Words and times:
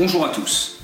Bonjour 0.00 0.24
à 0.24 0.28
tous. 0.28 0.76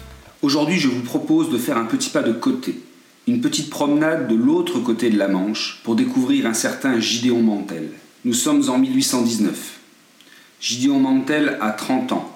Aujourd'hui, 0.43 0.81
je 0.81 0.89
vous 0.89 1.03
propose 1.03 1.49
de 1.49 1.57
faire 1.57 1.77
un 1.77 1.85
petit 1.85 2.11
pas 2.11 2.25
de 2.25 2.33
côté, 2.33 2.81
une 3.29 3.41
petite 3.41 3.71
promenade 3.71 4.27
de 4.27 4.35
l'autre 4.35 4.81
côté 4.81 5.09
de 5.09 5.17
la 5.17 5.29
Manche 5.29 5.81
pour 5.85 5.95
découvrir 5.95 6.47
un 6.47 6.53
certain 6.53 6.99
Gideon 6.99 7.41
Mantel. 7.41 7.91
Nous 8.25 8.33
sommes 8.33 8.69
en 8.69 8.77
1819. 8.77 9.79
Gideon 10.61 10.99
Mantel 10.99 11.59
a 11.61 11.71
30 11.71 12.11
ans. 12.11 12.35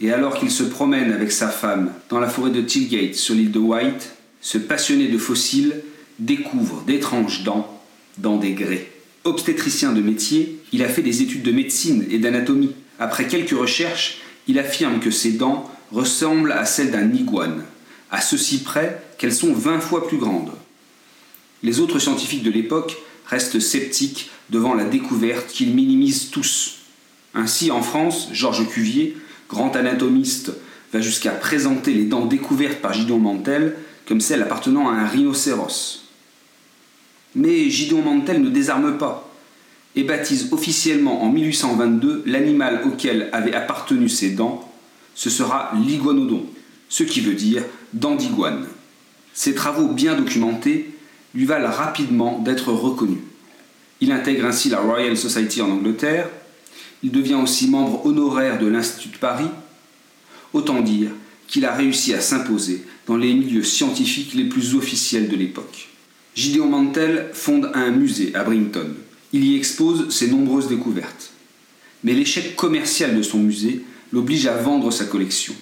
Et 0.00 0.10
alors 0.10 0.34
qu'il 0.34 0.50
se 0.50 0.64
promène 0.64 1.12
avec 1.12 1.30
sa 1.30 1.46
femme 1.46 1.92
dans 2.08 2.18
la 2.18 2.28
forêt 2.28 2.50
de 2.50 2.60
Tilgate 2.60 3.14
sur 3.14 3.36
l'île 3.36 3.52
de 3.52 3.60
White, 3.60 4.10
ce 4.40 4.58
passionné 4.58 5.06
de 5.06 5.18
fossiles 5.18 5.76
découvre 6.18 6.82
d'étranges 6.88 7.44
dents 7.44 7.80
dans 8.18 8.36
des 8.36 8.54
grès. 8.54 8.90
Obstétricien 9.22 9.92
de 9.92 10.00
métier, 10.00 10.58
il 10.72 10.82
a 10.82 10.88
fait 10.88 11.02
des 11.02 11.22
études 11.22 11.44
de 11.44 11.52
médecine 11.52 12.04
et 12.10 12.18
d'anatomie. 12.18 12.74
Après 12.98 13.28
quelques 13.28 13.56
recherches, 13.56 14.18
il 14.48 14.58
affirme 14.58 14.98
que 14.98 15.12
ses 15.12 15.30
dents 15.30 15.70
ressemblent 15.92 16.52
à 16.52 16.64
celles 16.64 16.90
d'un 16.90 17.12
iguane, 17.12 17.64
à 18.10 18.20
ceci 18.20 18.62
près 18.62 19.02
qu'elles 19.18 19.34
sont 19.34 19.52
20 19.52 19.80
fois 19.80 20.06
plus 20.06 20.18
grandes. 20.18 20.52
Les 21.62 21.80
autres 21.80 21.98
scientifiques 21.98 22.42
de 22.42 22.50
l'époque 22.50 22.96
restent 23.26 23.60
sceptiques 23.60 24.30
devant 24.50 24.74
la 24.74 24.84
découverte 24.84 25.48
qu'ils 25.48 25.74
minimisent 25.74 26.30
tous. 26.30 26.78
Ainsi, 27.34 27.70
en 27.70 27.82
France, 27.82 28.28
Georges 28.32 28.68
Cuvier, 28.68 29.16
grand 29.48 29.74
anatomiste, 29.76 30.52
va 30.92 31.00
jusqu'à 31.00 31.30
présenter 31.30 31.92
les 31.92 32.04
dents 32.04 32.26
découvertes 32.26 32.80
par 32.80 32.92
Gideon 32.92 33.18
Mantel 33.18 33.76
comme 34.06 34.20
celles 34.20 34.42
appartenant 34.42 34.88
à 34.88 34.92
un 34.94 35.06
rhinocéros. 35.06 36.04
Mais 37.36 37.70
Gideon 37.70 38.02
Mantel 38.02 38.42
ne 38.42 38.50
désarme 38.50 38.98
pas 38.98 39.30
et 39.96 40.04
baptise 40.04 40.52
officiellement 40.52 41.22
en 41.22 41.30
1822 41.30 42.24
l'animal 42.26 42.82
auquel 42.84 43.28
avaient 43.32 43.54
appartenu 43.54 44.08
ses 44.08 44.30
dents. 44.30 44.69
Ce 45.14 45.30
sera 45.30 45.72
l'iguanodon, 45.86 46.46
ce 46.88 47.02
qui 47.02 47.20
veut 47.20 47.34
dire 47.34 47.62
dent. 47.92 48.16
Ses 49.32 49.54
travaux 49.54 49.88
bien 49.88 50.14
documentés 50.14 50.90
lui 51.34 51.44
valent 51.44 51.70
rapidement 51.70 52.38
d'être 52.38 52.72
reconnu. 52.72 53.18
Il 54.00 54.12
intègre 54.12 54.46
ainsi 54.46 54.70
la 54.70 54.80
Royal 54.80 55.16
Society 55.16 55.62
en 55.62 55.70
Angleterre, 55.70 56.28
il 57.02 57.10
devient 57.10 57.34
aussi 57.34 57.68
membre 57.68 58.04
honoraire 58.04 58.58
de 58.58 58.66
l'Institut 58.66 59.08
de 59.08 59.16
Paris. 59.16 59.48
Autant 60.52 60.80
dire 60.80 61.10
qu'il 61.46 61.64
a 61.64 61.74
réussi 61.74 62.14
à 62.14 62.20
s'imposer 62.20 62.84
dans 63.06 63.16
les 63.16 63.32
milieux 63.34 63.62
scientifiques 63.62 64.34
les 64.34 64.44
plus 64.44 64.74
officiels 64.74 65.28
de 65.28 65.36
l'époque. 65.36 65.88
Gideon 66.34 66.66
Mantel 66.66 67.30
fonde 67.32 67.70
un 67.74 67.90
musée 67.90 68.34
à 68.34 68.44
Brington. 68.44 68.94
Il 69.32 69.44
y 69.44 69.56
expose 69.56 70.10
ses 70.10 70.28
nombreuses 70.28 70.68
découvertes. 70.68 71.30
Mais 72.04 72.14
l'échec 72.14 72.56
commercial 72.56 73.16
de 73.16 73.22
son 73.22 73.38
musée 73.38 73.82
l'oblige 74.12 74.46
à 74.46 74.56
vendre 74.56 74.90
sa 74.90 75.04
collection. 75.04 75.54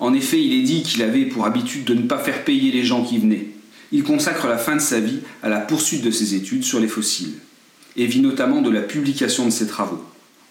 En 0.00 0.14
effet, 0.14 0.42
il 0.42 0.54
est 0.54 0.62
dit 0.62 0.82
qu'il 0.82 1.02
avait 1.02 1.26
pour 1.26 1.44
habitude 1.44 1.84
de 1.84 1.94
ne 1.94 2.06
pas 2.06 2.18
faire 2.18 2.44
payer 2.44 2.70
les 2.70 2.84
gens 2.84 3.04
qui 3.04 3.18
venaient. 3.18 3.48
Il 3.90 4.04
consacre 4.04 4.46
la 4.46 4.58
fin 4.58 4.76
de 4.76 4.80
sa 4.80 5.00
vie 5.00 5.20
à 5.42 5.48
la 5.48 5.60
poursuite 5.60 6.04
de 6.04 6.10
ses 6.10 6.34
études 6.34 6.64
sur 6.64 6.78
les 6.78 6.88
fossiles, 6.88 7.34
et 7.96 8.06
vit 8.06 8.20
notamment 8.20 8.62
de 8.62 8.70
la 8.70 8.82
publication 8.82 9.46
de 9.46 9.50
ses 9.50 9.66
travaux. 9.66 10.02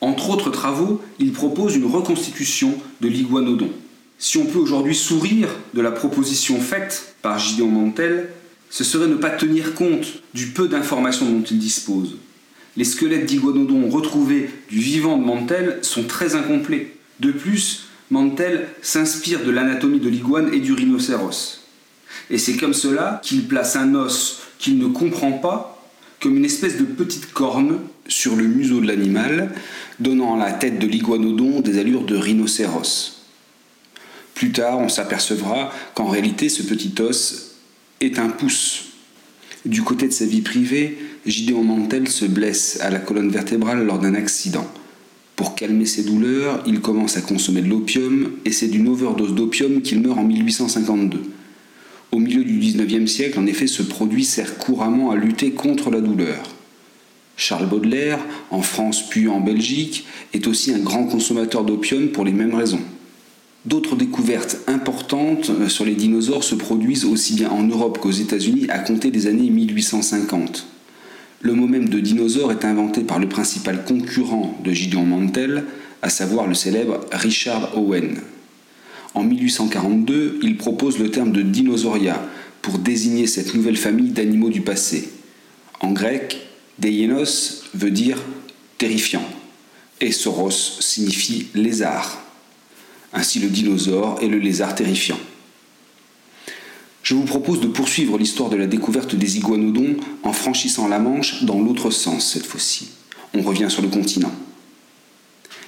Entre 0.01 0.29
autres 0.29 0.51
travaux, 0.51 1.01
il 1.19 1.31
propose 1.31 1.75
une 1.75 1.85
reconstitution 1.85 2.73
de 3.01 3.07
l'iguanodon. 3.07 3.71
Si 4.19 4.37
on 4.37 4.45
peut 4.45 4.59
aujourd'hui 4.59 4.95
sourire 4.95 5.49
de 5.73 5.81
la 5.81 5.91
proposition 5.91 6.59
faite 6.59 7.15
par 7.21 7.39
Gideon 7.39 7.67
Mantel, 7.67 8.29
ce 8.69 8.83
serait 8.83 9.07
ne 9.07 9.15
pas 9.15 9.29
tenir 9.29 9.73
compte 9.75 10.21
du 10.33 10.47
peu 10.47 10.67
d'informations 10.67 11.29
dont 11.29 11.43
il 11.43 11.57
dispose. 11.57 12.17
Les 12.75 12.83
squelettes 12.83 13.25
d'iguanodon 13.25 13.89
retrouvés 13.89 14.49
du 14.69 14.79
vivant 14.79 15.17
de 15.17 15.23
Mantel 15.23 15.79
sont 15.81 16.03
très 16.03 16.35
incomplets. 16.35 16.93
De 17.19 17.31
plus, 17.31 17.87
Mantel 18.09 18.67
s'inspire 18.81 19.43
de 19.43 19.51
l'anatomie 19.51 19.99
de 19.99 20.09
l'iguane 20.09 20.53
et 20.53 20.59
du 20.59 20.73
rhinocéros. 20.73 21.61
Et 22.29 22.37
c'est 22.37 22.57
comme 22.57 22.73
cela 22.73 23.21
qu'il 23.23 23.47
place 23.47 23.75
un 23.75 23.95
os 23.95 24.41
qu'il 24.59 24.77
ne 24.77 24.87
comprend 24.87 25.33
pas 25.33 25.73
comme 26.21 26.37
une 26.37 26.45
espèce 26.45 26.77
de 26.77 26.83
petite 26.83 27.31
corne 27.31 27.79
sur 28.07 28.35
le 28.35 28.45
museau 28.45 28.79
de 28.79 28.87
l'animal, 28.87 29.53
donnant 29.99 30.39
à 30.39 30.45
la 30.45 30.51
tête 30.51 30.79
de 30.79 30.87
l'iguanodon 30.87 31.61
des 31.61 31.77
allures 31.77 32.05
de 32.05 32.15
rhinocéros. 32.15 33.21
Plus 34.33 34.51
tard, 34.51 34.79
on 34.79 34.89
s'apercevra 34.89 35.71
qu'en 35.93 36.07
réalité, 36.07 36.49
ce 36.49 36.63
petit 36.63 36.93
os 36.99 37.55
est 38.01 38.19
un 38.19 38.29
pouce. 38.29 38.85
Du 39.65 39.83
côté 39.83 40.07
de 40.07 40.13
sa 40.13 40.25
vie 40.25 40.41
privée, 40.41 40.97
Gideon 41.25 41.63
Mantel 41.63 42.07
se 42.07 42.25
blesse 42.25 42.79
à 42.81 42.89
la 42.89 42.99
colonne 42.99 43.29
vertébrale 43.29 43.85
lors 43.85 43.99
d'un 43.99 44.13
accident. 44.13 44.67
Pour 45.37 45.53
calmer 45.53 45.85
ses 45.85 46.01
douleurs, 46.01 46.63
il 46.65 46.81
commence 46.81 47.15
à 47.15 47.21
consommer 47.21 47.61
de 47.61 47.69
l'opium 47.69 48.31
et 48.43 48.51
c'est 48.51 48.67
d'une 48.67 48.87
overdose 48.87 49.35
d'opium 49.35 49.83
qu'il 49.83 50.01
meurt 50.01 50.17
en 50.17 50.23
1852. 50.23 51.21
Au 52.11 52.17
milieu 52.17 52.43
du 52.43 52.57
XIXe 52.57 53.09
siècle, 53.09 53.37
en 53.37 53.45
effet, 53.45 53.67
ce 53.67 53.83
produit 53.83 54.25
sert 54.25 54.57
couramment 54.57 55.11
à 55.11 55.15
lutter 55.15 55.51
contre 55.51 55.91
la 55.91 56.01
douleur. 56.01 56.55
Charles 57.35 57.69
Baudelaire, 57.69 58.17
en 58.49 58.63
France 58.63 59.07
puis 59.07 59.27
en 59.27 59.39
Belgique, 59.39 60.07
est 60.33 60.47
aussi 60.47 60.73
un 60.73 60.79
grand 60.79 61.03
consommateur 61.03 61.63
d'opium 61.63 62.07
pour 62.07 62.25
les 62.25 62.31
mêmes 62.31 62.55
raisons. 62.55 62.81
D'autres 63.63 63.95
découvertes 63.95 64.57
importantes 64.65 65.51
euh, 65.51 65.69
sur 65.69 65.85
les 65.85 65.93
dinosaures 65.93 66.43
se 66.43 66.55
produisent 66.55 67.05
aussi 67.05 67.35
bien 67.35 67.51
en 67.51 67.61
Europe 67.61 67.99
qu'aux 67.99 68.09
États-Unis 68.09 68.65
à 68.69 68.79
compter 68.79 69.11
des 69.11 69.27
années 69.27 69.51
1850. 69.51 70.65
Le 71.41 71.53
mot 71.53 71.67
même 71.67 71.89
de 71.89 71.99
dinosaure 71.99 72.51
est 72.51 72.65
inventé 72.65 73.01
par 73.01 73.19
le 73.19 73.29
principal 73.29 73.83
concurrent 73.83 74.59
de 74.63 74.71
Gideon 74.71 75.03
Mantel, 75.03 75.65
à 76.01 76.09
savoir 76.09 76.47
le 76.47 76.53
célèbre 76.53 77.01
Richard 77.11 77.77
Owen. 77.77 78.17
En 79.13 79.23
1842, 79.23 80.39
il 80.43 80.57
propose 80.57 80.99
le 80.99 81.09
terme 81.09 81.31
de 81.31 81.41
dinosauria 81.41 82.21
pour 82.61 82.79
désigner 82.79 83.27
cette 83.27 83.53
nouvelle 83.53 83.77
famille 83.77 84.11
d'animaux 84.11 84.49
du 84.49 84.61
passé. 84.61 85.09
En 85.79 85.91
grec, 85.91 86.37
deienos 86.79 87.63
veut 87.73 87.91
dire 87.91 88.21
terrifiant 88.77 89.25
et 90.01 90.11
soros 90.11 90.51
signifie 90.51 91.47
lézard 91.55 92.23
ainsi 93.13 93.39
le 93.39 93.49
dinosaure 93.49 94.19
et 94.21 94.27
le 94.27 94.37
lézard 94.37 94.75
terrifiant. 94.75 95.19
Je 97.07 97.15
vous 97.15 97.23
propose 97.23 97.61
de 97.61 97.67
poursuivre 97.67 98.17
l'histoire 98.17 98.49
de 98.49 98.57
la 98.57 98.67
découverte 98.67 99.15
des 99.15 99.37
iguanodons 99.37 99.95
en 100.23 100.33
franchissant 100.33 100.89
la 100.89 100.99
Manche 100.99 101.45
dans 101.45 101.61
l'autre 101.61 101.89
sens 101.89 102.33
cette 102.33 102.45
fois-ci. 102.45 102.89
On 103.33 103.41
revient 103.41 103.67
sur 103.69 103.81
le 103.81 103.87
continent. 103.87 104.33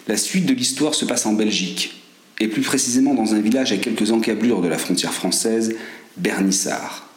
La 0.10 0.18
suite 0.18 0.46
de 0.46 0.54
l'histoire 0.54 0.94
se 0.94 1.06
passe 1.06 1.26
en 1.26 1.32
Belgique, 1.32 1.94
et 2.42 2.50
plus 2.50 2.62
précisément 2.62 3.14
dans 3.14 3.36
un 3.36 3.40
village 3.40 3.72
à 3.72 3.78
quelques 3.78 4.12
encablures 4.12 4.60
de 4.60 4.68
la 4.68 4.78
frontière 4.78 5.14
française, 5.14 5.78
Bernissart. 6.18 7.08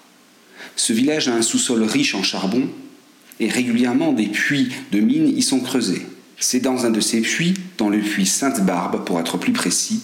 Ce 0.77 0.93
village 0.93 1.27
a 1.27 1.35
un 1.35 1.43
sous-sol 1.43 1.83
riche 1.83 2.15
en 2.15 2.23
charbon, 2.23 2.69
et 3.41 3.49
régulièrement 3.49 4.13
des 4.13 4.29
puits 4.29 4.69
de 4.93 5.01
mines 5.01 5.37
y 5.37 5.43
sont 5.43 5.59
creusés. 5.59 6.07
C'est 6.39 6.61
dans 6.61 6.87
un 6.87 6.91
de 6.91 7.01
ces 7.01 7.23
puits, 7.23 7.55
dans 7.77 7.89
le 7.89 7.99
puits 7.99 8.27
Sainte-Barbe 8.27 9.05
pour 9.05 9.19
être 9.19 9.37
plus 9.37 9.53
précis, 9.53 10.03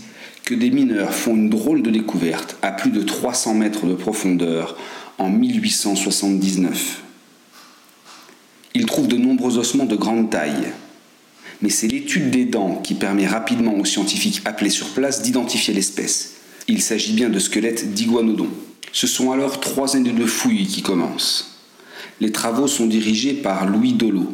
des 0.54 0.70
mineurs 0.70 1.12
font 1.12 1.34
une 1.34 1.50
drôle 1.50 1.82
de 1.82 1.90
découverte 1.90 2.56
à 2.62 2.72
plus 2.72 2.90
de 2.90 3.02
300 3.02 3.54
mètres 3.54 3.86
de 3.86 3.94
profondeur 3.94 4.76
en 5.18 5.30
1879. 5.30 7.02
Ils 8.74 8.86
trouvent 8.86 9.08
de 9.08 9.16
nombreux 9.16 9.58
ossements 9.58 9.86
de 9.86 9.96
grande 9.96 10.30
taille. 10.30 10.72
Mais 11.60 11.70
c'est 11.70 11.88
l'étude 11.88 12.30
des 12.30 12.44
dents 12.44 12.76
qui 12.76 12.94
permet 12.94 13.26
rapidement 13.26 13.74
aux 13.74 13.84
scientifiques 13.84 14.42
appelés 14.44 14.70
sur 14.70 14.90
place 14.90 15.22
d'identifier 15.22 15.74
l'espèce. 15.74 16.34
Il 16.68 16.82
s'agit 16.82 17.14
bien 17.14 17.30
de 17.30 17.38
squelettes 17.38 17.92
d'iguanodon. 17.92 18.48
Ce 18.92 19.06
sont 19.06 19.32
alors 19.32 19.58
trois 19.58 19.96
années 19.96 20.12
de 20.12 20.26
fouilles 20.26 20.66
qui 20.66 20.82
commencent. 20.82 21.58
Les 22.20 22.32
travaux 22.32 22.68
sont 22.68 22.86
dirigés 22.86 23.34
par 23.34 23.66
Louis 23.66 23.92
Dolo. 23.92 24.32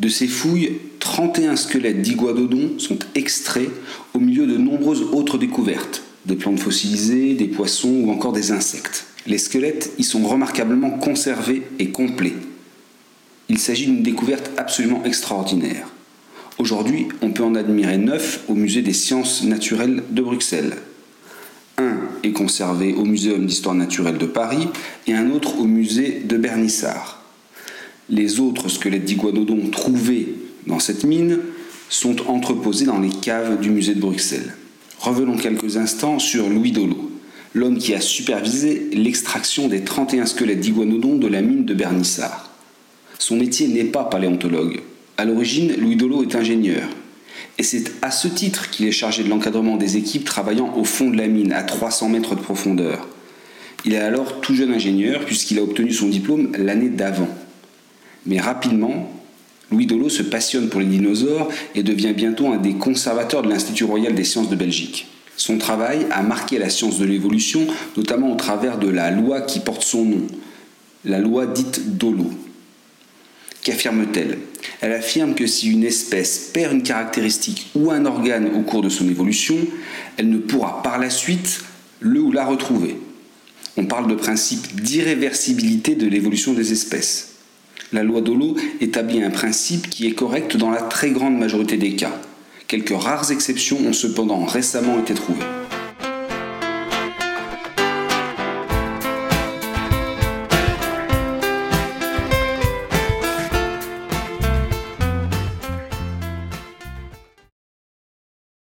De 0.00 0.08
ces 0.08 0.26
fouilles, 0.26 0.72
31 1.00 1.56
squelettes 1.56 2.02
d'iguanodon 2.02 2.78
sont 2.78 2.98
extraits 3.14 3.70
au 4.12 4.18
milieu 4.18 4.46
de 4.46 4.56
nombreuses 4.56 5.02
autres 5.12 5.38
découvertes, 5.38 6.02
des 6.26 6.36
plantes 6.36 6.58
fossilisées, 6.58 7.34
des 7.34 7.46
poissons 7.46 8.02
ou 8.04 8.10
encore 8.10 8.32
des 8.32 8.50
insectes. 8.50 9.06
Les 9.26 9.38
squelettes 9.38 9.92
y 9.98 10.04
sont 10.04 10.26
remarquablement 10.26 10.90
conservés 10.90 11.62
et 11.78 11.90
complets. 11.90 12.34
Il 13.48 13.58
s'agit 13.58 13.86
d'une 13.86 14.02
découverte 14.02 14.50
absolument 14.56 15.04
extraordinaire. 15.04 15.88
Aujourd'hui, 16.58 17.08
on 17.20 17.30
peut 17.30 17.42
en 17.42 17.54
admirer 17.54 17.98
neuf 17.98 18.44
au 18.48 18.54
musée 18.54 18.82
des 18.82 18.92
sciences 18.92 19.42
naturelles 19.44 20.02
de 20.10 20.22
Bruxelles. 20.22 20.76
Un 21.78 21.96
est 22.22 22.32
conservé 22.32 22.94
au 22.94 23.04
Muséum 23.04 23.46
d'histoire 23.46 23.74
naturelle 23.74 24.18
de 24.18 24.26
Paris 24.26 24.68
et 25.06 25.14
un 25.14 25.30
autre 25.30 25.58
au 25.58 25.64
musée 25.64 26.22
de 26.24 26.36
Bernissart. 26.36 27.23
Les 28.10 28.38
autres 28.38 28.68
squelettes 28.68 29.04
d'iguanodon 29.04 29.70
trouvés 29.70 30.34
dans 30.66 30.78
cette 30.78 31.04
mine 31.04 31.38
sont 31.88 32.28
entreposés 32.28 32.84
dans 32.84 33.00
les 33.00 33.10
caves 33.10 33.60
du 33.60 33.70
musée 33.70 33.94
de 33.94 34.00
Bruxelles. 34.00 34.54
Revenons 34.98 35.36
quelques 35.36 35.76
instants 35.76 36.18
sur 36.18 36.48
Louis 36.48 36.72
Dolo, 36.72 37.10
l'homme 37.54 37.78
qui 37.78 37.94
a 37.94 38.00
supervisé 38.00 38.88
l'extraction 38.92 39.68
des 39.68 39.84
31 39.84 40.26
squelettes 40.26 40.60
d'iguanodon 40.60 41.16
de 41.16 41.28
la 41.28 41.40
mine 41.40 41.64
de 41.64 41.74
Bernissart. 41.74 42.50
Son 43.18 43.36
métier 43.36 43.68
n'est 43.68 43.84
pas 43.84 44.04
paléontologue. 44.04 44.80
À 45.16 45.24
l'origine, 45.24 45.74
Louis 45.78 45.96
Dolo 45.96 46.22
est 46.22 46.34
ingénieur. 46.34 46.88
Et 47.56 47.62
c'est 47.62 47.92
à 48.02 48.10
ce 48.10 48.28
titre 48.28 48.70
qu'il 48.70 48.86
est 48.86 48.92
chargé 48.92 49.22
de 49.22 49.28
l'encadrement 49.28 49.76
des 49.76 49.96
équipes 49.96 50.24
travaillant 50.24 50.76
au 50.76 50.84
fond 50.84 51.08
de 51.08 51.16
la 51.16 51.28
mine, 51.28 51.52
à 51.52 51.62
300 51.62 52.08
mètres 52.08 52.34
de 52.34 52.40
profondeur. 52.40 53.08
Il 53.84 53.92
est 53.92 53.98
alors 53.98 54.40
tout 54.40 54.54
jeune 54.54 54.72
ingénieur 54.72 55.24
puisqu'il 55.24 55.58
a 55.58 55.62
obtenu 55.62 55.92
son 55.92 56.08
diplôme 56.08 56.52
l'année 56.58 56.88
d'avant. 56.88 57.28
Mais 58.26 58.40
rapidement, 58.40 59.10
Louis 59.70 59.86
Dolo 59.86 60.08
se 60.08 60.22
passionne 60.22 60.68
pour 60.68 60.80
les 60.80 60.86
dinosaures 60.86 61.48
et 61.74 61.82
devient 61.82 62.12
bientôt 62.14 62.48
un 62.48 62.58
des 62.58 62.74
conservateurs 62.74 63.42
de 63.42 63.48
l'Institut 63.48 63.84
royal 63.84 64.14
des 64.14 64.24
sciences 64.24 64.50
de 64.50 64.56
Belgique. 64.56 65.08
Son 65.36 65.58
travail 65.58 66.06
a 66.10 66.22
marqué 66.22 66.58
la 66.58 66.70
science 66.70 66.98
de 66.98 67.04
l'évolution, 67.04 67.66
notamment 67.96 68.32
au 68.32 68.36
travers 68.36 68.78
de 68.78 68.88
la 68.88 69.10
loi 69.10 69.40
qui 69.40 69.60
porte 69.60 69.82
son 69.82 70.04
nom, 70.04 70.26
la 71.04 71.18
loi 71.18 71.46
dite 71.46 71.96
Dolo. 71.96 72.30
Qu'affirme-t-elle? 73.62 74.38
Elle 74.80 74.92
affirme 74.92 75.34
que 75.34 75.46
si 75.46 75.70
une 75.70 75.84
espèce 75.84 76.50
perd 76.52 76.72
une 76.72 76.82
caractéristique 76.82 77.70
ou 77.74 77.90
un 77.90 78.04
organe 78.04 78.50
au 78.54 78.60
cours 78.60 78.82
de 78.82 78.88
son 78.88 79.08
évolution, 79.08 79.56
elle 80.16 80.28
ne 80.28 80.38
pourra 80.38 80.82
par 80.82 80.98
la 80.98 81.10
suite 81.10 81.64
le 82.00 82.20
ou 82.20 82.30
la 82.30 82.44
retrouver. 82.44 82.96
On 83.76 83.86
parle 83.86 84.08
de 84.08 84.14
principe 84.14 84.80
d'irréversibilité 84.80 85.94
de 85.94 86.06
l'évolution 86.06 86.52
des 86.52 86.72
espèces. 86.72 87.33
La 87.94 88.02
loi 88.02 88.22
Dolo 88.22 88.56
établit 88.80 89.22
un 89.22 89.30
principe 89.30 89.88
qui 89.88 90.08
est 90.08 90.14
correct 90.14 90.56
dans 90.56 90.72
la 90.72 90.82
très 90.82 91.12
grande 91.12 91.38
majorité 91.38 91.76
des 91.76 91.94
cas. 91.94 92.10
Quelques 92.66 93.00
rares 93.00 93.30
exceptions 93.30 93.78
ont 93.86 93.92
cependant 93.92 94.44
récemment 94.44 94.98
été 94.98 95.14
trouvées. 95.14 95.44